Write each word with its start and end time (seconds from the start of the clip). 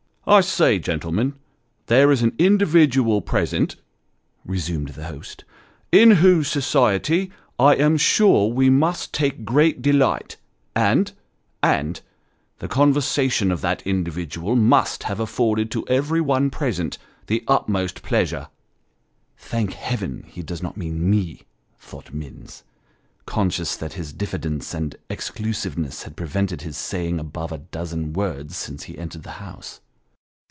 "I 0.27 0.41
say, 0.41 0.77
gentlemen, 0.77 1.33
there 1.87 2.11
is 2.11 2.21
an 2.21 2.35
individual 2.37 3.21
present," 3.23 3.75
resumed 4.45 4.89
the 4.89 5.05
host," 5.07 5.43
in 6.01 6.11
whose 6.11 6.47
society, 6.47 7.31
I 7.59 7.73
am 7.75 7.97
sure 7.97 8.49
we 8.49 8.69
must 8.69 9.13
take 9.13 9.43
great 9.43 9.81
delight 9.81 10.37
and 10.75 11.11
and 11.63 11.99
the 12.59 12.67
conversation 12.67 13.51
of 13.51 13.61
that 13.61 13.81
individual 13.85 14.55
must 14.55 15.03
have 15.03 15.19
afforded 15.19 15.71
to 15.71 15.87
every 15.87 16.21
one 16.21 16.49
present, 16.51 16.97
the 17.25 17.43
utmost 17.47 18.03
pleasure."[" 18.03 18.47
Thank 19.37 19.73
Heaven, 19.73 20.23
he 20.27 20.43
does 20.43 20.61
not 20.61 20.77
mean 20.77 21.09
me!" 21.09 21.41
thought 21.79 22.13
Minns, 22.13 22.63
conscious 23.25 23.75
that 23.75 23.93
his 23.93 24.13
diffidence 24.13 24.73
and 24.75 24.95
ex 25.09 25.31
clusiveness 25.31 26.03
had 26.03 26.15
prevented 26.15 26.61
his 26.61 26.77
saying 26.77 27.19
above 27.19 27.51
a 27.51 27.57
dozen 27.57 28.13
words 28.13 28.55
since 28.55 28.83
he 28.83 28.97
entered 28.99 29.23
the 29.23 29.31
house. 29.43 29.81